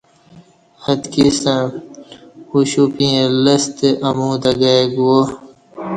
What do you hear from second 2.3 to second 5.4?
اوشُپ ییں اہ لستہ ا مو تہ گائ گووا